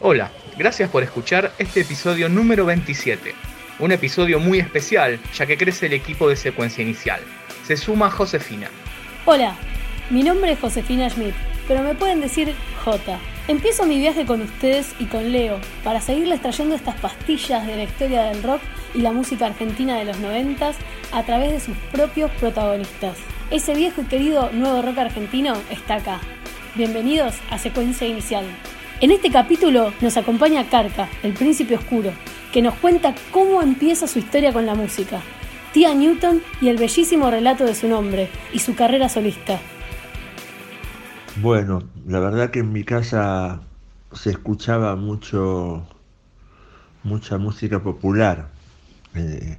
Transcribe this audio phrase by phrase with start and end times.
[0.00, 3.34] Hola, gracias por escuchar este episodio número 27.
[3.80, 7.20] Un episodio muy especial, ya que crece el equipo de secuencia inicial.
[7.66, 8.68] Se suma Josefina.
[9.26, 9.56] Hola,
[10.08, 11.34] mi nombre es Josefina Schmidt,
[11.66, 13.18] pero me pueden decir J.
[13.48, 17.82] Empiezo mi viaje con ustedes y con Leo para seguirles trayendo estas pastillas de la
[17.82, 18.62] historia del rock
[18.94, 20.76] y la música argentina de los noventas
[21.10, 23.16] a través de sus propios protagonistas.
[23.50, 26.20] Ese viejo y querido nuevo rock argentino está acá.
[26.76, 28.44] Bienvenidos a Secuencia Inicial.
[29.00, 32.10] En este capítulo nos acompaña Carca, el príncipe oscuro,
[32.52, 35.20] que nos cuenta cómo empieza su historia con la música,
[35.72, 39.60] Tía Newton y el bellísimo relato de su nombre y su carrera solista.
[41.36, 43.60] Bueno, la verdad que en mi casa
[44.12, 45.86] se escuchaba mucho,
[47.04, 48.48] mucha música popular.
[49.14, 49.58] Eh,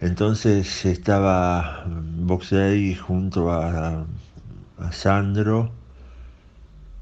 [0.00, 4.06] entonces estaba Boxey junto a
[4.92, 5.72] Sandro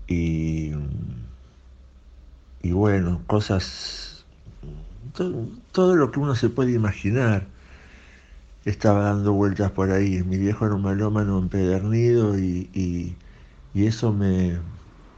[0.08, 0.72] y
[2.62, 4.24] y bueno, cosas,
[5.72, 7.46] todo, lo que uno se puede imaginar
[8.64, 10.22] estaba dando vueltas por ahí.
[10.22, 13.16] Mi viejo era un malómano empedernido y, y,
[13.86, 14.58] eso me,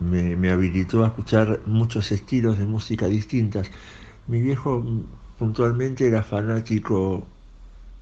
[0.01, 3.71] me, habilitó a escuchar muchos estilos de música distintas.
[4.27, 4.83] Mi viejo
[5.39, 7.27] puntualmente era fanático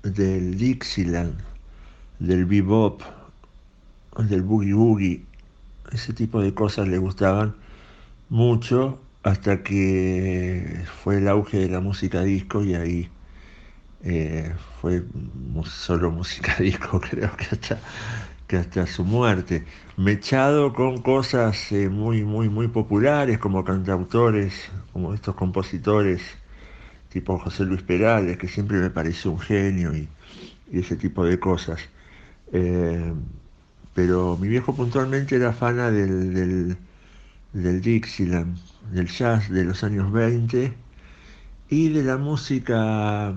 [0.05, 1.41] del Dixieland,
[2.21, 3.03] del bebop,
[4.19, 5.27] del boogie boogie.
[5.91, 7.57] Ese tipo de cosas le gustaban
[8.29, 13.11] mucho hasta que fue el auge de la música disco y ahí
[14.05, 15.05] eh, fue
[15.65, 17.79] solo música disco, creo que hasta,
[18.47, 19.65] que hasta su muerte.
[19.97, 26.23] Mechado con cosas eh, muy, muy, muy populares como cantautores, como estos compositores
[27.13, 30.09] tipo José Luis Perales, que siempre me pareció un genio y,
[30.73, 31.81] ese tipo de cosas.
[32.53, 33.13] Eh,
[33.95, 36.77] pero mi viejo puntualmente era fana del
[37.53, 38.57] del Dixieland,
[38.91, 40.75] del jazz de los años 20
[41.69, 43.35] y de la música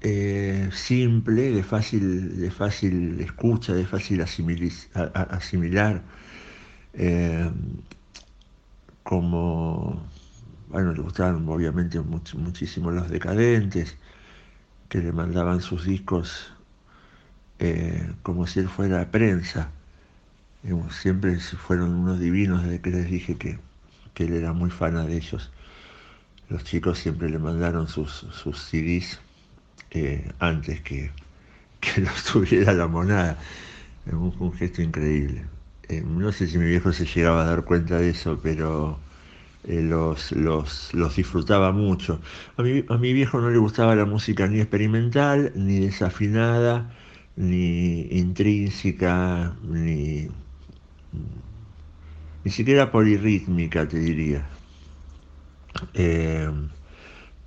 [0.00, 6.02] eh, simple, de fácil, de fácil escucha, de fácil asimilar,
[6.94, 7.50] eh,
[9.02, 10.02] como,
[10.68, 13.96] bueno, le gustaban obviamente muchísimo los decadentes,
[14.88, 16.52] que le mandaban sus discos
[17.58, 19.70] eh, como si él fuera prensa.
[20.90, 23.58] Siempre fueron unos divinos desde que les dije que,
[24.24, 25.50] él era muy fana de ellos.
[26.48, 29.18] Los chicos siempre le mandaron sus, sus CDs
[29.90, 31.10] eh, antes que,
[31.80, 33.38] que los tuviera la monada.
[34.12, 35.44] Un, gesto increíble.
[35.88, 38.98] Eh, no sé si mi viejo se llegaba a dar cuenta de eso, pero
[39.64, 42.20] eh, los, los, disfrutaba mucho.
[42.56, 46.92] A mi, a mi viejo no le gustaba la música ni experimental, ni desafinada,
[47.36, 50.30] ni intrínseca, ni
[52.46, 54.46] ni siquiera polirrítmica, te diría.
[55.94, 56.48] Eh,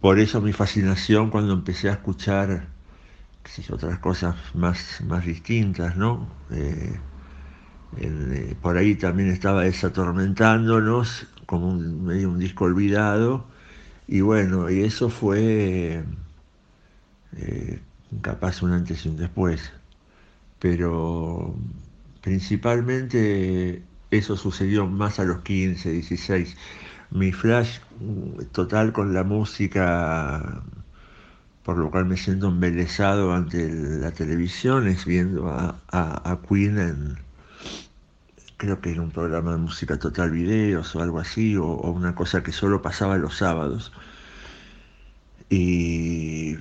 [0.01, 2.67] por eso mi fascinación cuando empecé a escuchar
[3.71, 6.27] otras cosas más, más distintas, ¿no?
[6.51, 6.99] Eh,
[7.95, 13.45] eh, por ahí también estaba desatormentándonos, como un, medio un disco olvidado,
[14.05, 16.03] y bueno, y eso fue
[18.21, 19.71] capaz un antes y un después.
[20.59, 21.55] Pero
[22.21, 26.55] Principalmente eso sucedió más a los 15, 16.
[27.11, 30.63] Mi flash mm, total con la música,
[31.63, 37.17] por lo cual me siento embelesado ante la televisión, es viendo a, Queen en,
[38.57, 42.15] creo que era un programa de música total videos o algo así, o, o una
[42.15, 43.91] cosa que solo pasaba los sábados.
[45.49, 46.57] Y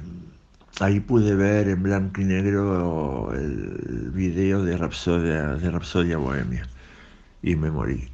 [0.81, 6.69] ahí pude ver en blanco y negro el video de Rapsodia, de Rapsodia Bohemia
[7.43, 8.11] y me morí.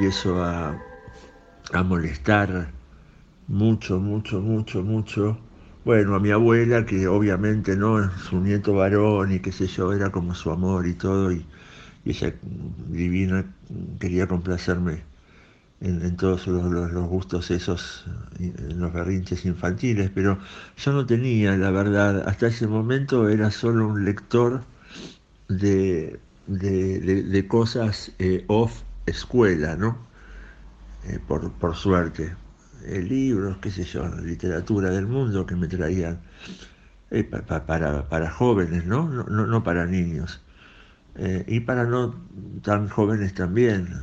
[0.00, 0.82] Empiezo a,
[1.74, 2.70] a molestar
[3.48, 5.38] mucho, mucho, mucho, mucho.
[5.84, 10.08] Bueno, a mi abuela, que obviamente no, su nieto varón y qué sé yo, era
[10.10, 11.44] como su amor y todo, y,
[12.06, 12.32] ella
[12.88, 13.44] divina
[13.98, 15.02] quería complacerme
[15.82, 18.06] en, todos los, gustos esos,
[18.38, 20.38] en los berrinches infantiles, pero
[20.78, 24.62] yo no tenía, la verdad, hasta ese momento era solo un lector
[25.48, 29.98] de, de, cosas eh, off escuela, ¿no?
[31.04, 32.34] Eh, por, por suerte.
[32.84, 36.20] Eh, libros, qué sé yo, literatura del mundo que me traían
[37.10, 39.08] eh, para, para, jóvenes, ¿no?
[39.08, 40.42] No, no, para niños.
[41.16, 42.14] Eh, y para no
[42.62, 44.02] tan jóvenes también.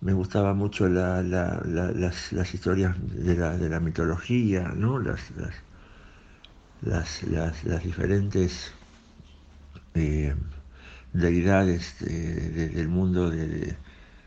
[0.00, 4.98] me gustaba mucho las, las, historias de la, de la mitología, ¿no?
[4.98, 5.20] Las,
[6.82, 8.72] las, las diferentes
[11.12, 13.76] deidades del mundo de,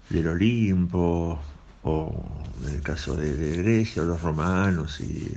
[0.09, 1.41] del Olimpo,
[1.83, 5.33] o en el caso de, Grecia, los romanos, y,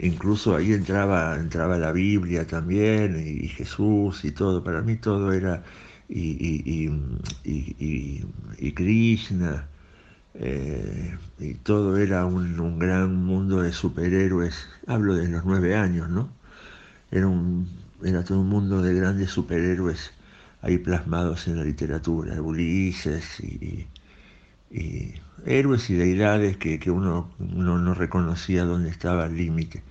[0.00, 5.62] incluso ahí entraba, entraba la Biblia también, y, Jesús y todo, para mí todo era,
[6.08, 6.90] y,
[7.44, 9.68] y Krishna,
[10.34, 16.30] eh, y todo era un, gran mundo de superhéroes, hablo de los nueve años, ¿no?
[17.10, 17.68] Era, un,
[18.04, 20.12] era todo un mundo de grandes superhéroes
[20.62, 23.86] ahí plasmados en la literatura, Ulises y,
[25.46, 29.82] héroes y deidades que, uno, no reconocía dónde estaba el límite.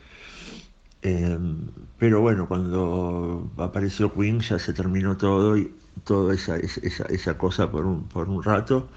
[1.01, 5.71] Em, pero bueno, cuando apareció Queen ya se terminó todo y
[6.03, 8.89] toda esa, esa, esa cosa por un, por un rato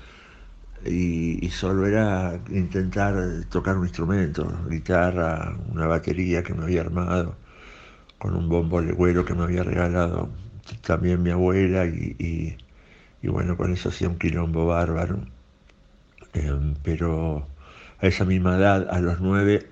[0.84, 3.14] y, solo era intentar
[3.50, 7.36] tocar un instrumento, guitarra, una batería que me había armado
[8.22, 10.30] con un bombo legüero que me había regalado
[10.86, 12.56] también mi abuela y,
[13.20, 15.18] y bueno, con eso hacía un quilombo bárbaro.
[16.32, 17.46] Em, pero
[18.00, 19.70] a esa misma edad, a los nueve,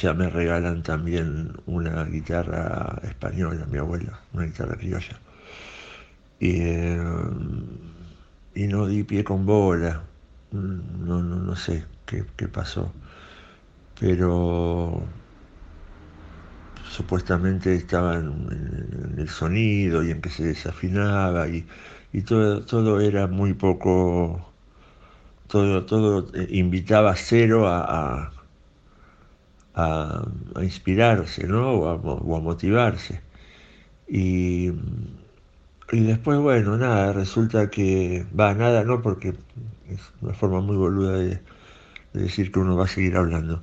[0.00, 5.18] ya me regalan también una guitarra española, mi abuela, una guitarra criolla.
[6.38, 7.64] Y, em,
[8.54, 10.02] y no di pie con bola,
[10.52, 12.92] no, no, no sé qué, pasó,
[13.98, 15.02] pero
[16.96, 21.66] supuestamente estaba en, el sonido y en que se desafinaba y,
[22.12, 24.52] y todo, todo era muy poco
[25.48, 28.32] todo, todo eh, invitaba a cero a,
[29.74, 30.24] a,
[30.62, 31.72] inspirarse, ¿no?
[31.72, 33.20] O a, motivarse.
[34.08, 34.72] Y,
[35.92, 39.34] y, después, bueno, nada, resulta que, va, nada, no, porque
[39.88, 41.40] es una forma muy boluda de,
[42.14, 43.62] decir que uno va a seguir hablando.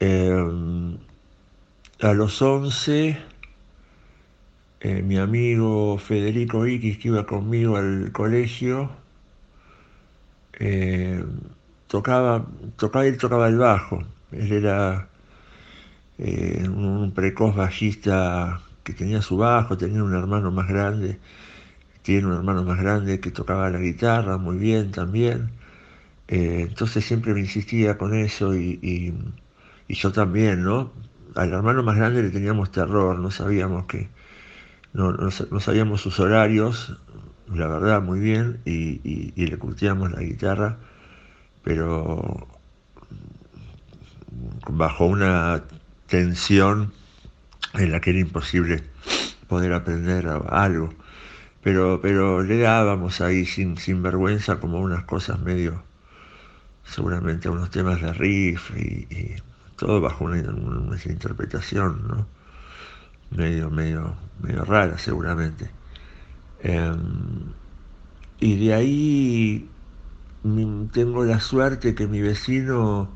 [0.00, 0.98] Em,
[2.04, 3.16] a los 11,
[4.80, 8.90] eh, mi amigo Federico Iquis, que iba conmigo al colegio,
[10.60, 11.24] eh,
[11.86, 12.46] tocaba,
[12.76, 15.08] tocaba, él tocaba el bajo, él era
[16.18, 21.18] eh, un precoz bajista que tenía su bajo, tenía un hermano más grande,
[22.02, 25.50] tiene un hermano más grande que tocaba la guitarra muy bien también,
[26.28, 29.14] entonces siempre me insistía con eso y,
[29.88, 30.92] yo también, ¿no?
[31.34, 34.08] Al hermano más grande le teníamos terror, no sabíamos que,
[34.92, 36.96] no, no sabíamos sus horarios,
[37.52, 40.78] la verdad, muy bien, y, le curtíamos la guitarra,
[41.62, 42.48] pero
[44.68, 45.62] bajo una
[46.06, 46.92] tensión
[47.74, 48.82] en la que era imposible
[49.48, 50.90] poder aprender algo.
[51.62, 55.82] Pero, pero le dábamos ahí sin, sin vergüenza como unas cosas medio,
[56.84, 59.36] seguramente unos temas de riff y,
[59.84, 62.26] todo bajo una, interpretación.
[63.30, 65.70] Medio, medio, medio rara seguramente.
[66.60, 67.52] Em,
[68.40, 69.68] y de ahí
[70.92, 73.10] tengo la suerte que mi vecino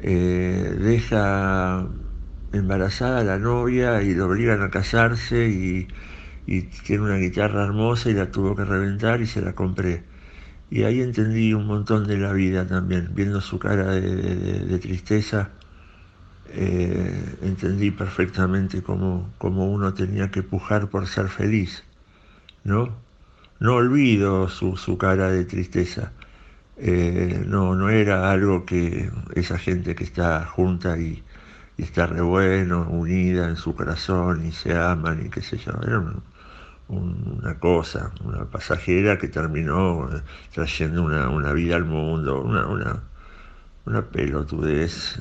[0.00, 1.86] eh, deja
[2.52, 5.86] embarazada a la novia y lo obligan a casarse y,
[6.86, 10.04] tiene una guitarra hermosa y la tuvo que reventar y se la compré.
[10.70, 15.50] Y ahí entendí un montón de la vida también, viendo su cara de, tristeza,
[16.50, 21.84] eh, entendí perfectamente cómo, cómo uno tenía que pujar por ser feliz.
[22.64, 22.94] ¿no?
[23.60, 26.12] No olvido su, cara de tristeza.
[26.76, 31.24] Eh, no, no era algo que esa gente que está junta y,
[31.78, 36.02] está re bueno, unida en su corazón y se aman y qué sé yo, era
[36.88, 40.22] una cosa, una pasajera que terminó eh,
[40.54, 43.02] trayendo una, vida al mundo, una, una,
[43.86, 45.20] una pelotudez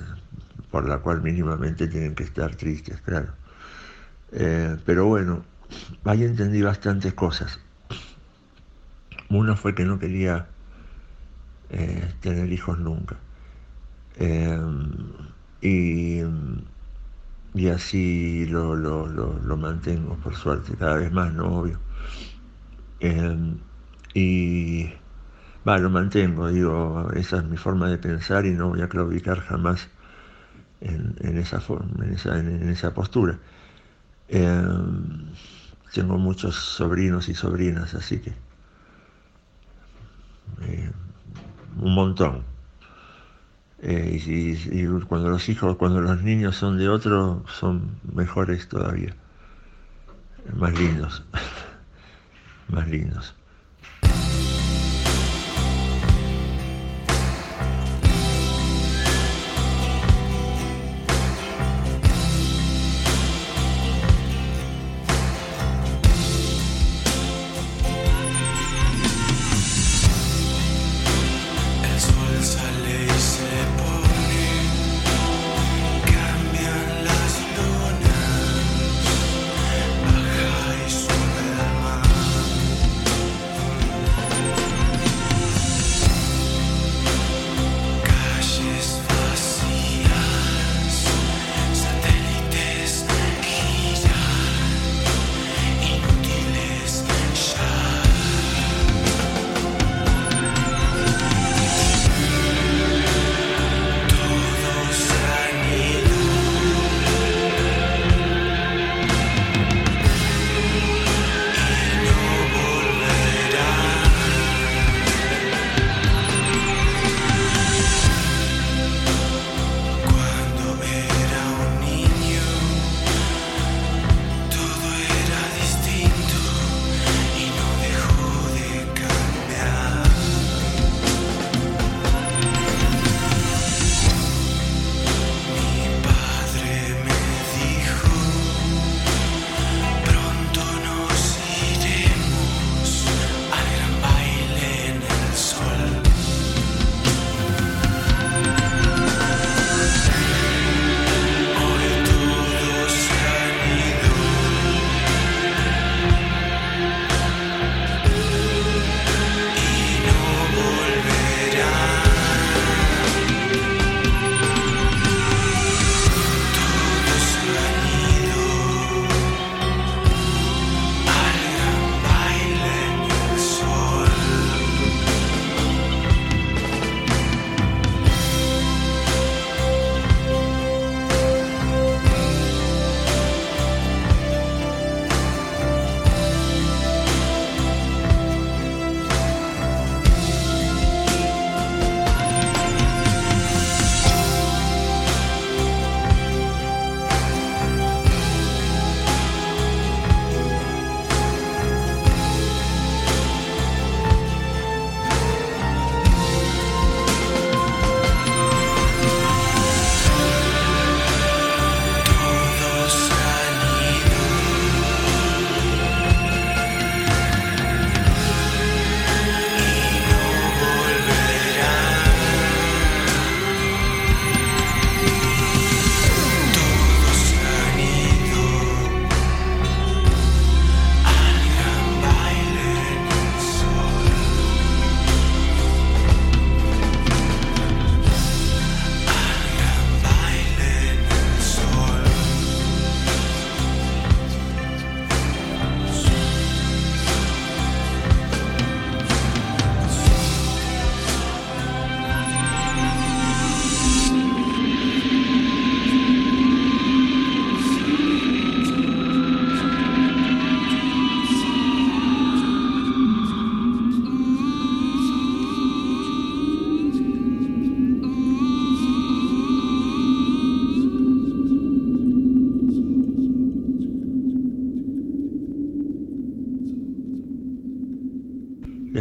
[0.71, 3.33] por la cual mínimamente tienen que estar tristes, claro.
[4.31, 5.43] Eh, pero bueno,
[6.03, 7.59] ahí entendí bastantes cosas.
[9.29, 10.47] Uno fue que no quería
[11.69, 13.17] eh, tener hijos nunca.
[14.15, 15.11] Em,
[15.61, 16.21] y,
[17.53, 21.59] y, así lo, lo, mantengo, por suerte, cada vez más, ¿no?
[21.59, 21.79] Obvio.
[24.13, 24.91] Y
[25.67, 29.41] va, lo mantengo, digo, esa es mi forma de pensar y no voy a claudicar
[29.41, 29.89] jamás
[30.81, 33.39] en, esa, forma, en, esa, en, esa postura.
[34.27, 35.31] Em,
[35.93, 38.33] tengo muchos sobrinos y sobrinas, así que
[40.61, 40.91] eh,
[41.79, 42.43] un montón.
[43.79, 49.15] Eh, y, y, cuando los hijos, cuando los niños son de otro, son mejores todavía,
[50.55, 51.23] más lindos,
[52.69, 53.36] más lindos.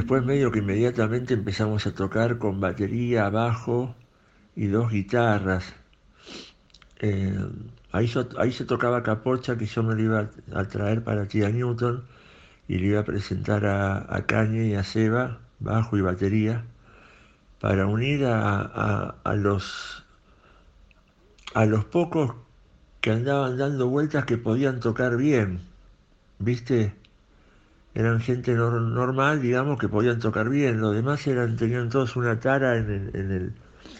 [0.06, 3.96] Después medio que inmediatamente empezamos a tocar con batería, bajo
[4.54, 5.74] y dos guitarras.
[7.00, 7.36] Eh,
[7.90, 12.04] ahí, se tocaba Capocha, que yo me lo iba a, traer para Tía Newton,
[12.68, 16.64] y le iba a presentar a, a Cañe y a Seba, bajo y batería,
[17.60, 20.06] para unir a, los,
[21.52, 22.32] a los pocos
[23.00, 25.62] que andaban dando vueltas que podían tocar bien,
[26.38, 26.94] ¿viste?
[27.96, 30.80] Eran gente normal, digamos, que podían tocar bien.
[30.82, 33.54] Los demás eran, tenían todos una tara en el, en el,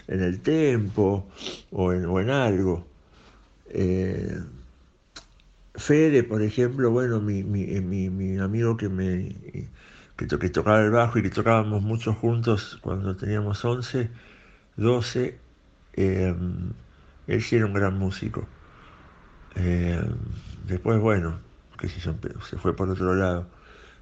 [0.07, 1.27] en el tempo
[1.71, 2.87] o en, o en algo.
[3.69, 4.39] Eh,
[5.75, 9.35] Fede, por ejemplo, bueno, mi, eh, mi, mi amigo que me
[10.15, 14.09] que, que, tocaba el bajo y que tocábamos mucho juntos cuando teníamos 11,
[14.77, 15.39] 12,
[15.93, 16.35] eh,
[17.27, 18.47] él sí era un gran músico.
[20.67, 21.39] Después, bueno,
[21.81, 22.13] sé yo,
[22.47, 23.56] se fue por otro lado.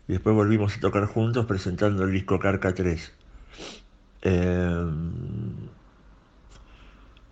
[0.08, 3.12] Y después volvimos a tocar juntos presentando el disco Carca 3.
[4.22, 4.86] Eh,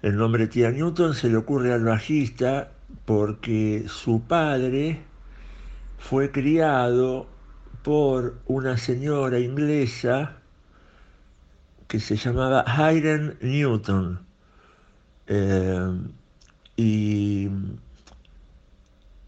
[0.01, 2.71] el nombre Tía Newton se le ocurre al bajista
[3.05, 5.01] porque su padre
[5.97, 7.27] fue criado
[7.83, 10.37] por una señora inglesa
[11.87, 14.19] que se llamaba Hayden Newton.
[15.27, 16.01] Eh,
[16.75, 17.49] y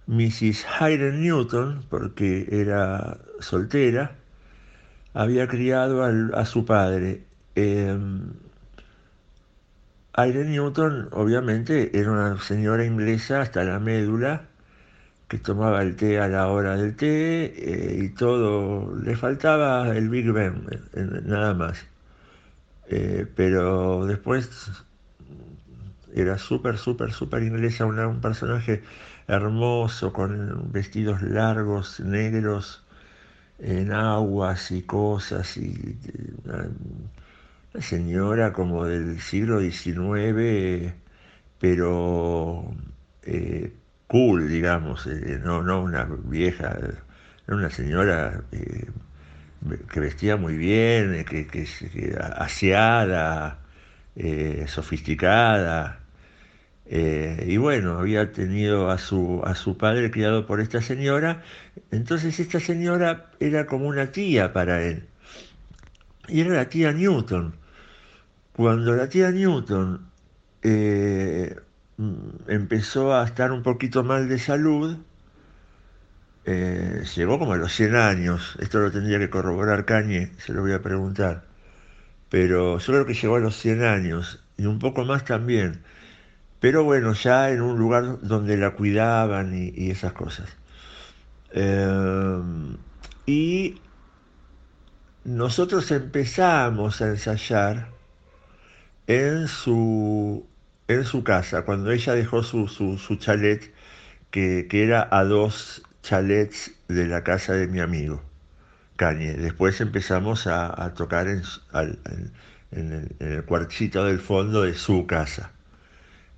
[0.08, 0.66] Mrs.
[0.80, 4.16] Hayden Newton, porque era soltera,
[5.14, 7.24] había criado a su padre.
[7.56, 7.98] Eh,
[10.18, 14.44] Newton, obviamente, era una señora inglesa hasta la médula,
[15.28, 20.10] que tomaba el té a la hora del té eh, y todo, le faltaba el
[20.10, 21.86] Big Ben, eh, nada más.
[23.36, 24.72] pero después
[26.14, 28.84] era súper, súper, súper inglesa, un personaje
[29.28, 32.84] hermoso, con vestidos largos, negros,
[33.60, 35.98] en aguas y cosas, y
[36.44, 36.70] una,
[37.82, 40.94] señora como del siglo XIX,
[41.60, 42.74] pero
[43.24, 43.74] eh,
[44.08, 46.78] cool, digamos, eh, no, no una vieja,
[47.48, 48.86] una señora eh,
[49.92, 53.60] que vestía muy bien, que, que, que aseada,
[54.68, 56.05] sofisticada.
[56.88, 61.44] Eh, y bueno, había tenido a su, a su padre criado por esta señora,
[61.92, 65.08] entonces esta señora era como una tía para él.
[66.28, 67.56] Y era la tía Newton.
[68.54, 70.08] Cuando la tía Newton
[70.64, 71.56] eh,
[72.48, 74.98] empezó a estar un poquito mal de salud,
[76.46, 80.62] eh, llegó como a los 100 años, esto lo tendría que corroborar Cañe, se lo
[80.62, 81.46] voy a preguntar,
[82.30, 85.84] pero yo creo que llegó a los 100 años y un poco más también
[86.60, 90.50] pero bueno, ya en un lugar donde la cuidaban y, esas cosas.
[91.52, 92.42] Eh,
[93.26, 93.82] y
[95.24, 97.88] nosotros empezamos a ensayar
[99.08, 100.46] en su,
[100.88, 103.74] en su casa, cuando ella dejó su, su, chalet,
[104.32, 108.22] que, era a dos chalets de la casa de mi amigo,
[108.96, 109.34] Cañe.
[109.34, 111.42] Después empezamos a, tocar en,
[111.74, 112.00] el,
[112.72, 115.52] en el cuartito del fondo de su casa.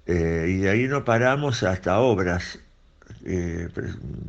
[0.08, 2.60] Eh, y de ahí no paramos hasta obras,
[3.26, 3.67] eh,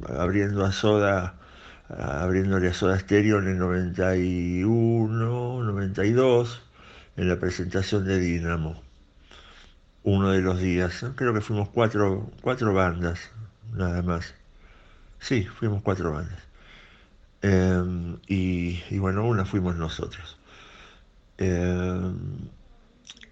[0.09, 1.35] abriendo a Soda,
[1.89, 6.63] abriéndole a Soda Stereo en el 91, 92,
[7.17, 8.83] en la presentación de Dinamo,
[10.03, 11.05] uno de los días.
[11.15, 13.31] Creo que fuimos cuatro, cuatro bandas,
[13.73, 14.35] nada más.
[15.21, 16.41] Sí, fuimos cuatro bandas.
[17.43, 20.39] Em, y, y, bueno, una fuimos nosotros.
[21.39, 22.49] Em,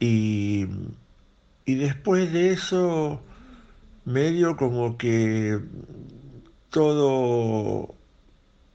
[0.01, 0.67] y
[1.67, 3.21] y después de eso,
[4.05, 5.59] medio como que
[6.71, 7.95] todo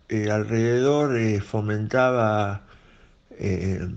[0.10, 2.66] eh, alrededor eh, fomentaba
[3.32, 3.88] eh,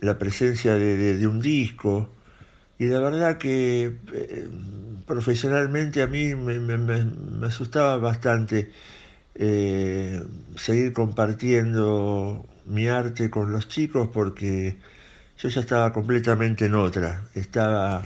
[0.00, 2.10] la presencia de, un disco.
[2.78, 3.96] Y la verdad que
[5.06, 8.72] profesionalmente a mí me, asustaba bastante
[10.56, 14.76] seguir compartiendo mi arte con los chicos porque
[15.38, 18.02] yo ya estaba completamente en otra, estaba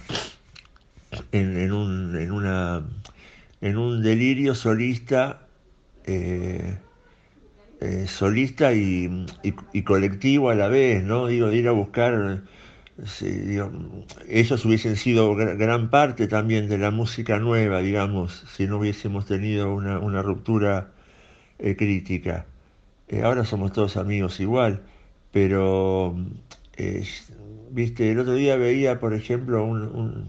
[1.33, 2.83] en, un, en, una,
[3.61, 5.47] en un delirio solista,
[6.07, 6.77] eh,
[7.81, 9.27] eh, solista y,
[9.85, 11.29] colectivo a la vez, ¿no?
[11.29, 12.43] Digo, ir a buscar,
[14.29, 19.73] ellos hubiesen sido gran parte también de la música nueva, digamos, si no hubiésemos tenido
[19.73, 20.91] una, ruptura
[21.61, 22.47] eh, crítica.
[23.23, 24.83] ahora somos todos amigos igual,
[25.33, 26.17] pero
[27.71, 30.29] viste, el otro día veía, por ejemplo, un,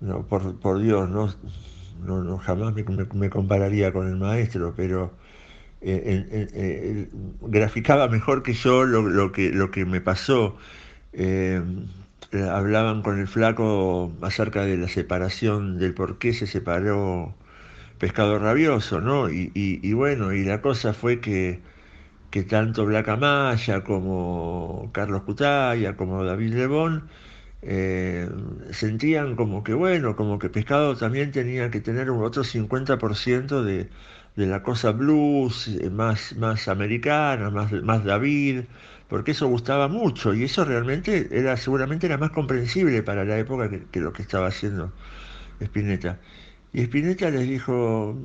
[0.00, 1.32] no, por, Dios, no,
[2.04, 5.12] no, jamás me, compararía con el maestro, pero
[5.80, 7.08] eh, eh,
[7.42, 10.56] graficaba mejor que yo lo, que, lo que me pasó.
[11.12, 11.62] Eh,
[12.50, 17.34] hablaban con el flaco acerca de la separación, del por qué se separó
[17.98, 19.28] Pescado Rabioso, ¿no?
[19.30, 21.60] y bueno, y la cosa fue que
[22.32, 27.08] que tanto Black Amaya como Carlos Cutaya, como David Lebón,
[27.62, 28.28] eh,
[28.72, 33.90] sentían como que bueno, como que Pescado también tenía que tener un otro 50% de,
[34.36, 38.62] de la cosa blues, eh, más, más americana, más, más David,
[39.08, 43.68] porque eso gustaba mucho y eso realmente era seguramente era más comprensible para la época
[43.70, 44.92] que, lo que estaba haciendo
[45.60, 46.20] Spinetta.
[46.72, 48.16] Y Spinetta les dijo,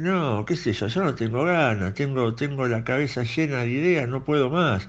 [0.00, 4.08] no, qué sé yo, yo no tengo ganas, tengo, tengo la cabeza llena de ideas,
[4.08, 4.88] no puedo más,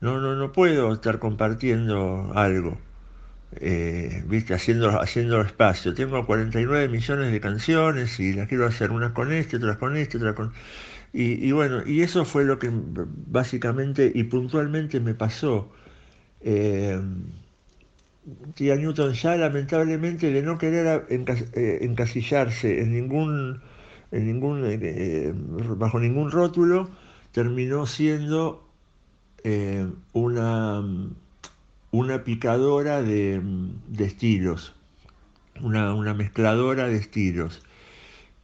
[0.00, 2.78] no, no, no puedo estar compartiendo algo
[3.56, 4.54] eh, ¿viste?
[4.54, 5.94] Haciendo, haciendo espacio.
[5.94, 10.18] Tengo 49 millones de canciones y las quiero hacer unas con este, otras con este,
[10.18, 10.52] otras con...
[11.12, 15.72] Y, bueno, y eso fue lo que básicamente y puntualmente me pasó.
[16.40, 17.00] Eh,
[18.54, 23.60] tía Newton ya lamentablemente de no querer eh, encasillarse en ningún,
[24.10, 26.90] ningún eh, bajo ningún rótulo,
[27.32, 28.66] terminó siendo
[30.12, 30.82] una
[31.90, 33.42] una picadora de,
[33.98, 34.74] estilos,
[35.60, 37.62] una, mezcladora de estilos.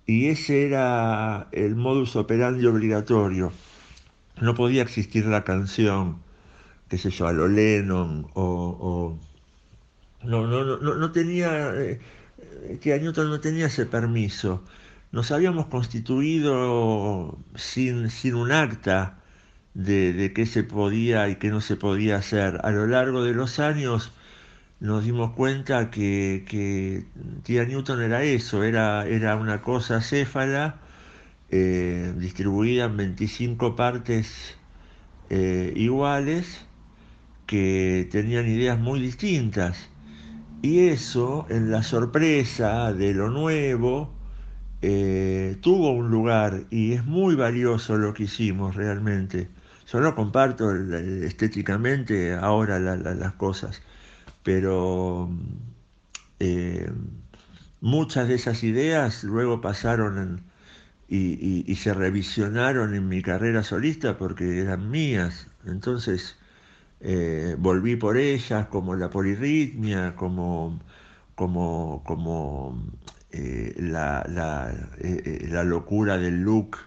[0.04, 3.52] Y ese era el modus operandi obligatorio.
[4.40, 6.18] No podía existir la canción,
[6.88, 9.18] qué sé yo, a lo Lennon o...
[10.26, 11.74] no, no, no, no, tenía...
[11.74, 12.00] Eh,
[12.80, 14.62] que Newton no tenía ese permiso.
[15.12, 19.18] Nos habíamos constituido sin, sin un acta
[19.74, 22.60] de, qué se podía y qué no se podía hacer.
[22.64, 24.12] A lo largo de los años
[24.80, 27.06] nos dimos cuenta que, que
[27.44, 30.76] tía Newton era eso, era, era una cosa céfala
[31.50, 34.56] eh, distribuida en 25 partes
[35.30, 36.66] eh, iguales
[37.46, 39.88] que tenían ideas muy distintas.
[40.66, 44.12] Y eso, en la sorpresa de lo nuevo,
[44.82, 49.48] eh, tuvo un lugar y es muy valioso lo que hicimos realmente.
[49.86, 53.80] Yo no comparto estéticamente ahora las cosas,
[54.42, 55.30] pero
[56.40, 56.90] eh,
[57.80, 60.42] muchas de esas ideas luego pasaron
[61.08, 65.46] y, se revisionaron en mi carrera solista porque eran mías.
[65.64, 66.34] Entonces
[67.00, 70.80] eh, volví por ellas, como la polirritmia, como,
[71.34, 72.82] como, como
[73.32, 76.78] eh, la, la, locura del look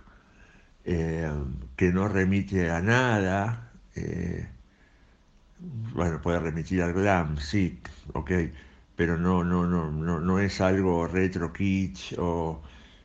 [0.86, 1.30] eh,
[1.76, 4.48] que no remite a nada, eh,
[5.94, 7.80] bueno, puede remitir al glam, sí,
[8.14, 8.32] ok,
[8.96, 12.62] pero no, no, no, no, no es algo retro kitsch o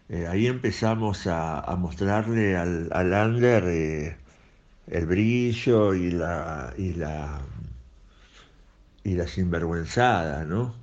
[0.09, 4.17] eh, ahí empezamos a, mostrarle al, al under
[4.87, 7.41] el brillo y la y la
[9.03, 10.75] y la sinvergüenzada, ¿no?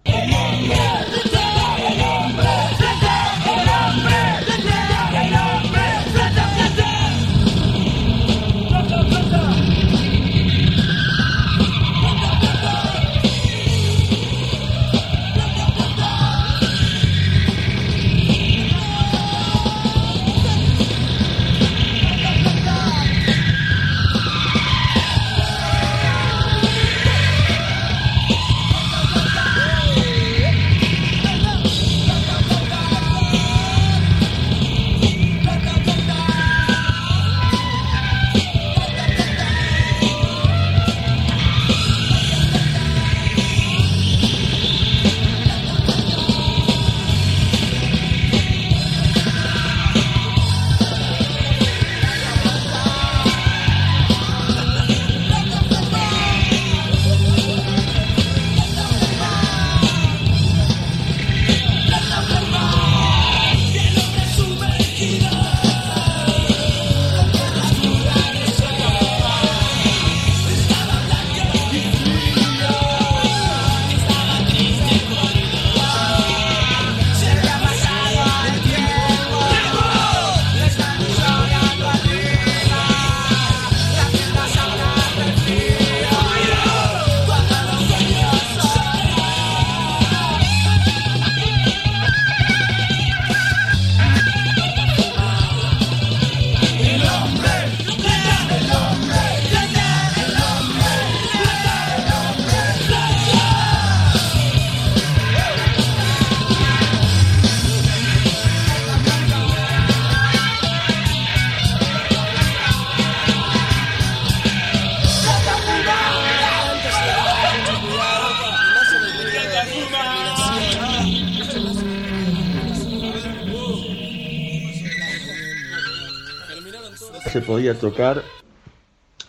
[127.46, 128.24] Podía tocar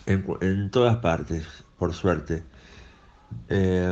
[0.05, 1.45] en, todas partes,
[1.77, 2.43] por suerte.
[3.49, 3.89] Eh,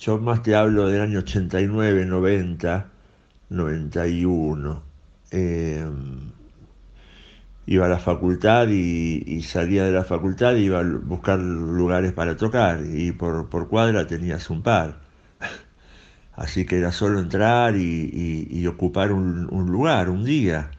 [0.00, 2.86] yo más te hablo del año 89, 90,
[3.50, 4.82] 91.
[7.66, 12.36] iba a la facultad y, salía de la facultad y iba a buscar lugares para
[12.36, 15.00] tocar y por, cuadra tenías un par.
[16.34, 20.70] Así que era solo entrar y, ocupar un, lugar, un día.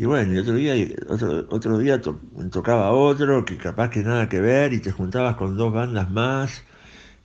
[0.00, 0.74] Y bueno, y otro día,
[1.08, 2.00] otro, otro día
[2.50, 6.64] tocaba otro que capaz que nada que ver y te juntabas con dos bandas más.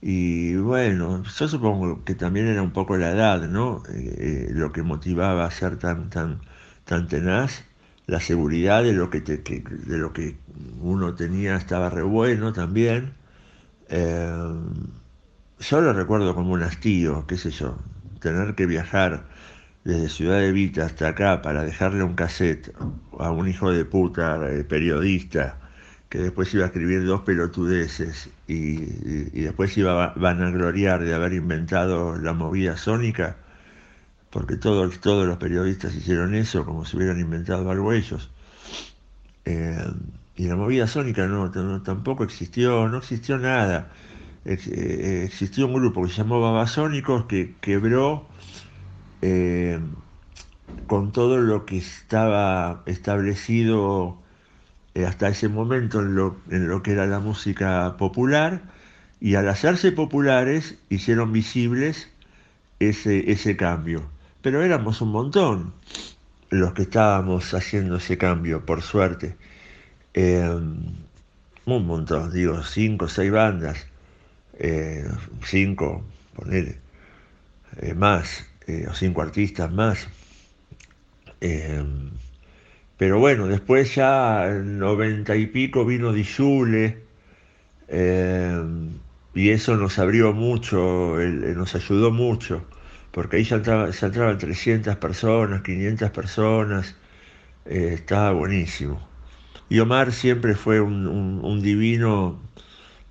[0.02, 3.82] Y bueno, yo supongo que también era un poco la edad, ¿no?
[3.88, 6.40] Eh, eh, lo que motivaba a ser tan, tan,
[6.84, 7.64] tan tenaz.
[8.06, 10.36] La seguridad de lo que, de lo que
[10.82, 13.14] uno tenía estaba re bueno también.
[13.88, 14.52] Eh,
[15.60, 17.78] yo lo recuerdo como un hastío, qué sé yo,
[18.20, 19.24] tener que viajar
[19.86, 22.74] desde Ciudad de Vita hasta acá para dejarle un cassette
[23.20, 25.58] a un hijo de puta eh, periodista
[26.08, 28.78] que después iba a escribir dos pelotudeces y,
[29.42, 33.36] después iba a vanagloriar de haber inventado la movida sónica,
[34.30, 38.28] porque todos, todos los periodistas hicieron eso como si hubieran inventado algo ellos.
[39.44, 39.84] Eh,
[40.34, 43.92] y la movida sónica no, tampoco existió, no existió nada.
[44.44, 48.26] Eh, existió un grupo que se llamó Babasónicos que quebró
[49.28, 49.80] eh,
[50.86, 54.16] con todo lo que estaba establecido
[54.94, 58.62] eh, hasta ese momento en lo, que era la música popular,
[59.20, 62.08] y al hacerse populares hicieron visibles
[62.78, 64.08] ese, ese cambio.
[64.42, 65.74] Pero éramos un montón
[66.50, 69.36] los que estábamos haciendo ese cambio, por suerte.
[70.14, 73.88] Eh, un montón, digo, cinco, seis bandas,
[75.42, 76.04] cinco,
[76.36, 76.78] ponele,
[77.96, 78.46] más.
[78.66, 80.08] Eh, o cinco artistas más.
[81.40, 81.84] Eh,
[82.96, 87.04] pero bueno, después ya en noventa y pico vino Dijule
[87.88, 88.62] eh,
[89.34, 92.64] y eso nos abrió mucho, nos ayudó mucho,
[93.12, 96.96] porque ahí ya, entraban 300 personas, 500 personas,
[97.66, 99.06] estaba buenísimo.
[99.68, 102.40] Y Omar siempre fue un divino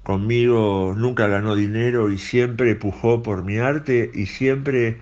[0.04, 5.00] conmigo, nunca ganó dinero y siempre pujó por mi arte y siempre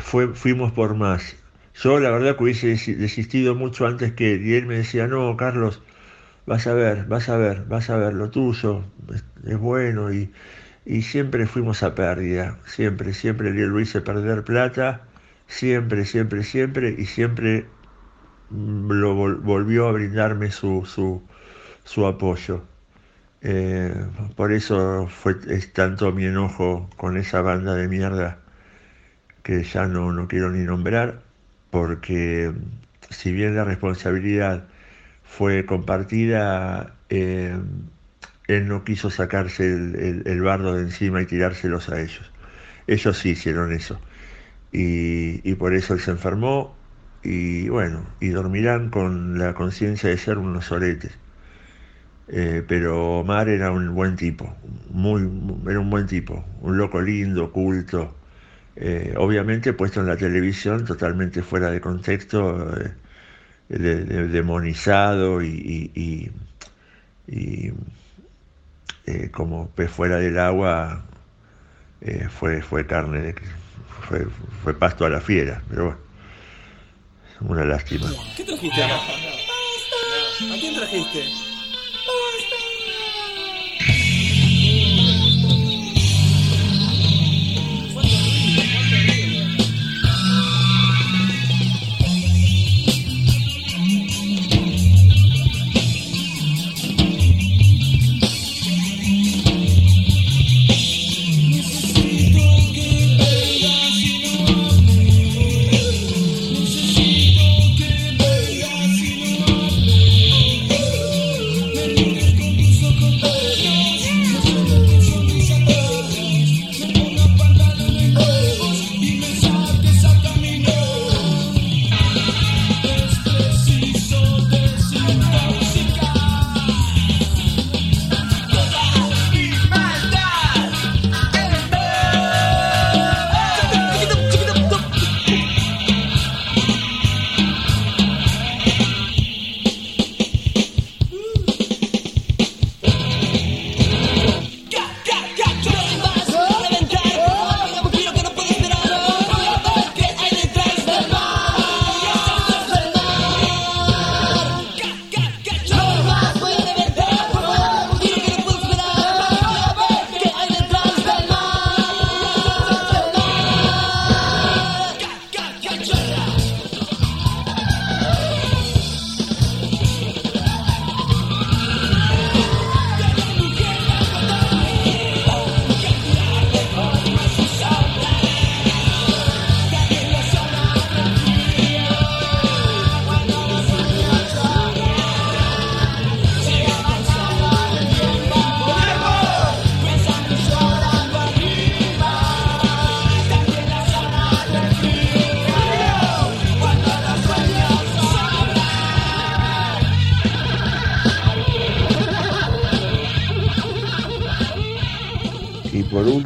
[0.00, 1.36] fuimos por más.
[1.74, 5.82] Yo la verdad que hubiese desistido mucho antes que y él me decía, no, Carlos,
[6.46, 8.84] vas a ver, vas a ver, vas a ver, lo tuyo
[9.46, 10.30] es, bueno y,
[11.02, 15.02] siempre fuimos a pérdida, siempre, siempre lo hice perder plata,
[15.46, 17.66] siempre, siempre, siempre y siempre
[18.50, 21.22] lo volvió a brindarme su, su,
[21.84, 22.62] su apoyo.
[23.42, 23.94] Eh,
[24.36, 28.43] por eso fue es tanto mi enojo con esa banda de mierda
[29.44, 31.22] que ya no, no quiero ni nombrar,
[31.70, 32.52] porque
[33.10, 34.64] si bien la responsabilidad
[35.22, 37.56] fue compartida, eh,
[38.48, 42.32] él no quiso sacarse el, bardo de encima y tirárselos a ellos.
[42.86, 44.00] Ellos sí hicieron eso.
[44.72, 46.76] Y, por eso él se enfermó
[47.22, 51.12] y bueno, y dormirán con la conciencia de ser unos oretes.
[52.28, 54.56] Eh, pero Omar era un buen tipo,
[54.90, 55.22] muy,
[55.68, 58.16] era un buen tipo, un loco lindo, culto,
[58.76, 62.92] eh, obviamente puesto en la televisión totalmente fuera de contexto, eh,
[63.68, 66.30] demonizado y,
[69.06, 71.04] eh, como pez fuera del agua
[72.38, 73.34] fue, fue carne, de,
[74.08, 74.26] fue,
[74.62, 75.98] fue pasto a la fiera, pero bueno,
[77.40, 78.10] una lástima.
[78.36, 81.43] ¿Qué trajiste ¿A quién trajiste?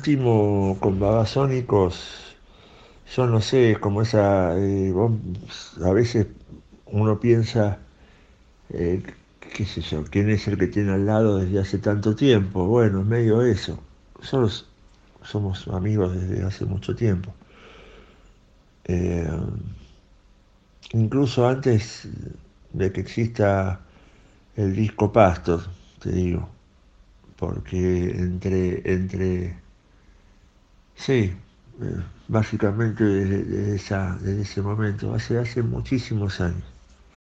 [0.09, 2.35] Último, con Babasónicos,
[3.15, 4.95] yo no sé, como esa, eh,
[5.85, 6.29] a veces
[6.87, 7.79] uno piensa,
[8.71, 9.03] eh,
[9.41, 12.67] qué yo, quién es el que tiene al lado desde hace tanto tiempo.
[12.67, 13.79] Bueno, medio eso.
[14.23, 17.35] Somos amigos desde hace mucho tiempo.
[18.87, 19.29] Eh,
[20.95, 22.09] incluso antes
[22.73, 23.81] de que exista
[24.57, 25.61] el disco Pastor,
[26.01, 26.49] te digo,
[27.37, 29.68] porque entre, entre,
[30.99, 31.33] sí,
[31.81, 36.78] eh, básicamente desde, esa, ese momento, hace, hace muchísimos años.